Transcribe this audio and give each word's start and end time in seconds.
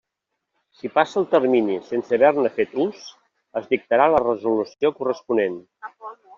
Si 0.77 0.89
passa 0.95 1.19
el 1.21 1.27
termini 1.33 1.75
sense 1.89 2.17
haver-ne 2.17 2.53
fet 2.57 2.75
ús, 2.87 3.05
es 3.63 3.69
dictarà 3.77 4.11
la 4.17 4.25
resolució 4.27 4.95
corresponent. 5.01 5.65